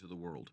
[0.00, 0.52] into the world.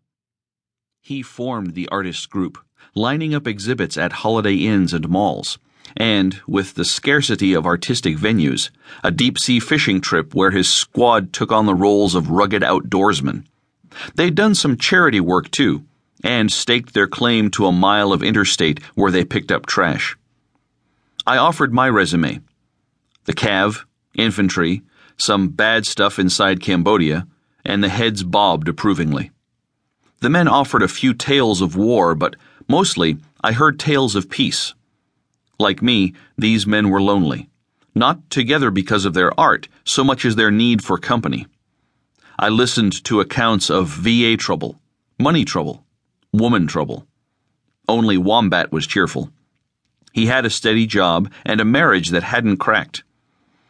[1.00, 2.58] He formed the artists group,
[2.96, 5.58] lining up exhibits at holiday inns and malls,
[5.96, 8.70] and, with the scarcity of artistic venues,
[9.04, 13.44] a deep sea fishing trip where his squad took on the roles of rugged outdoorsmen.
[14.16, 15.84] They'd done some charity work too,
[16.24, 20.16] and staked their claim to a mile of interstate where they picked up trash.
[21.24, 22.40] I offered my resume.
[23.26, 23.84] The Cav,
[24.16, 24.82] infantry,
[25.16, 27.28] some bad stuff inside Cambodia,
[27.64, 29.30] and the heads bobbed approvingly.
[30.20, 32.36] The men offered a few tales of war, but
[32.68, 34.74] mostly I heard tales of peace.
[35.58, 37.48] Like me, these men were lonely,
[37.94, 41.46] not together because of their art so much as their need for company.
[42.38, 44.80] I listened to accounts of VA trouble,
[45.18, 45.84] money trouble,
[46.32, 47.06] woman trouble.
[47.86, 49.30] Only Wombat was cheerful.
[50.12, 53.04] He had a steady job and a marriage that hadn't cracked.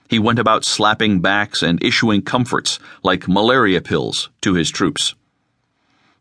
[0.09, 5.16] He went about slapping backs and issuing comforts, like malaria pills, to his troops.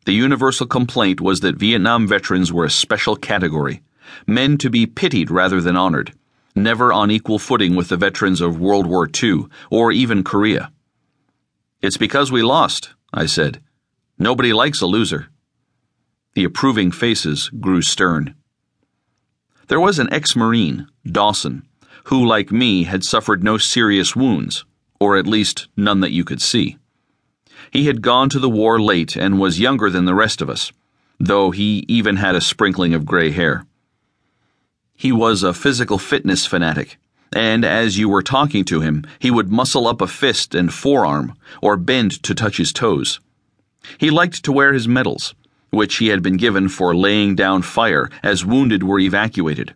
[0.05, 3.81] The universal complaint was that Vietnam veterans were a special category,
[4.27, 6.13] men to be pitied rather than honored,
[6.55, 10.71] never on equal footing with the veterans of World War II or even Korea.
[11.81, 13.61] It's because we lost, I said.
[14.19, 15.27] Nobody likes a loser.
[16.35, 18.35] The approving faces grew stern.
[19.69, 21.67] There was an ex Marine, Dawson,
[22.05, 24.65] who, like me, had suffered no serious wounds,
[24.99, 26.77] or at least none that you could see.
[27.75, 30.71] He had gone to the war late and was younger than the rest of us,
[31.19, 33.65] though he even had a sprinkling of gray hair.
[34.95, 36.97] He was a physical fitness fanatic,
[37.33, 41.33] and as you were talking to him, he would muscle up a fist and forearm,
[41.61, 43.19] or bend to touch his toes.
[43.97, 45.35] He liked to wear his medals,
[45.69, 49.73] which he had been given for laying down fire as wounded were evacuated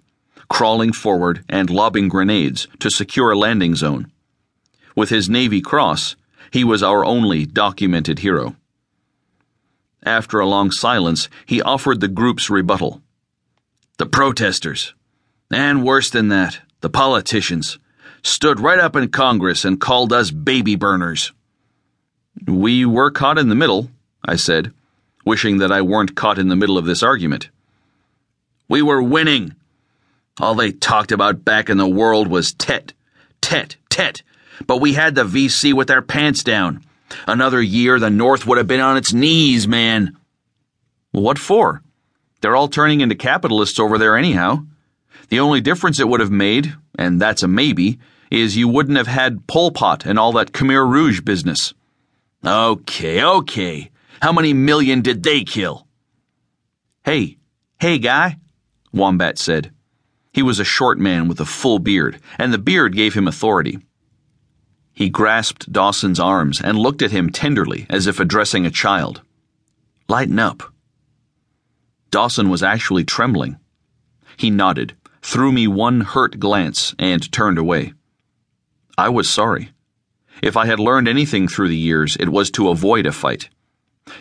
[0.48, 4.10] crawling forward and lobbing grenades to secure a landing zone.
[4.96, 6.16] With his Navy Cross,
[6.52, 8.56] he was our only documented hero.
[10.04, 13.02] After a long silence, he offered the group's rebuttal.
[13.98, 14.94] The protesters,
[15.52, 17.80] and worse than that, the politicians,
[18.24, 21.32] stood right up in Congress and called us baby burners.
[22.48, 23.90] We were caught in the middle,
[24.26, 24.72] I said,
[25.26, 27.50] wishing that I weren't caught in the middle of this argument.
[28.70, 29.56] We were winning,
[30.40, 32.94] all they talked about back in the world was Tet,
[33.42, 34.22] Tet, Tet.
[34.68, 36.84] But we had the VC with our pants down.
[37.28, 40.18] Another year, the North would have been on its knees, man.
[41.12, 41.82] What for?
[42.42, 44.66] They're all turning into capitalists over there anyhow.
[45.30, 48.00] The only difference it would have made, and that's a maybe,
[48.32, 51.74] is you wouldn't have had Pol Pot and all that Khmer Rouge business.
[52.46, 53.92] Okay, okay.
[54.22, 55.88] How many million did they kill?
[57.04, 57.38] Hey,
[57.80, 58.38] hey, guy,
[58.94, 59.72] Wombat said.
[60.32, 63.80] He was a short man with a full beard, and the beard gave him authority.
[65.00, 69.22] He grasped Dawson's arms and looked at him tenderly as if addressing a child.
[70.10, 70.74] Lighten up.
[72.12, 73.56] Dawson was actually trembling.
[74.36, 77.94] He nodded, threw me one hurt glance, and turned away.
[78.98, 79.72] I was sorry.
[80.44, 83.48] If I had learned anything through the years, it was to avoid a fight.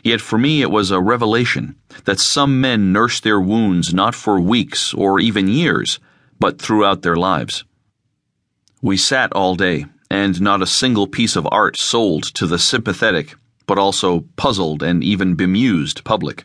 [0.04, 1.74] Yet for me it was a revelation
[2.04, 5.98] that some men nurse their wounds not for weeks or even years,
[6.38, 7.64] but throughout their lives.
[8.80, 13.34] We sat all day, and not a single piece of art sold to the sympathetic,
[13.66, 16.44] but also puzzled and even bemused public.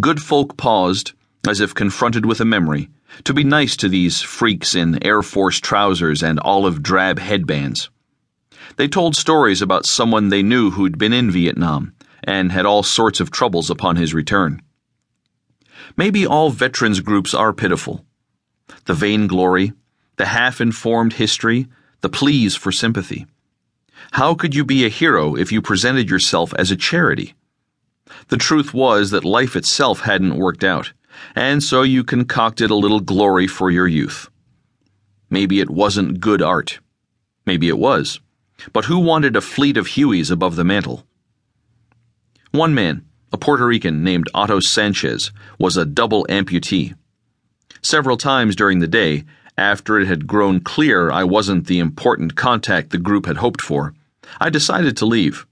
[0.00, 1.12] Good folk paused,
[1.46, 2.90] as if confronted with a memory,
[3.24, 7.90] to be nice to these freaks in Air Force trousers and olive drab headbands.
[8.76, 13.20] They told stories about someone they knew who'd been in Vietnam and had all sorts
[13.20, 14.60] of troubles upon his return.
[15.96, 18.04] Maybe all veterans groups are pitiful.
[18.84, 19.72] The vainglory,
[20.16, 21.68] the half informed history,
[22.00, 23.26] the pleas for sympathy.
[24.12, 27.34] How could you be a hero if you presented yourself as a charity?
[28.28, 30.92] The truth was that life itself hadn't worked out,
[31.34, 34.30] and so you concocted a little glory for your youth.
[35.30, 36.80] Maybe it wasn't good art.
[37.44, 38.20] Maybe it was.
[38.72, 41.06] But who wanted a fleet of Hueys above the mantel?
[42.50, 46.94] One man, a Puerto Rican named Otto Sanchez, was a double amputee.
[47.82, 49.24] Several times during the day,
[49.58, 53.94] after it had grown clear I wasn't the important contact the group had hoped for,
[54.40, 55.46] I decided to leave.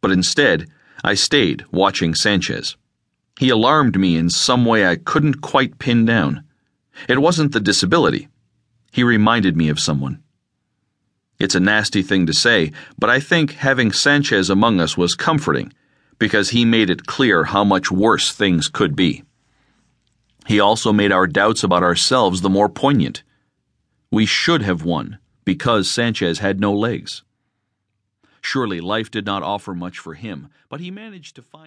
[0.00, 0.68] But instead,
[1.04, 2.76] I stayed watching Sanchez.
[3.38, 6.44] He alarmed me in some way I couldn't quite pin down.
[7.08, 8.28] It wasn't the disability.
[8.90, 10.22] He reminded me of someone.
[11.38, 15.72] It's a nasty thing to say, but I think having Sanchez among us was comforting
[16.18, 19.22] because he made it clear how much worse things could be.
[20.46, 23.22] He also made our doubts about ourselves the more poignant.
[24.10, 27.22] We should have won because Sanchez had no legs.
[28.40, 31.64] Surely life did not offer much for him, but he managed to find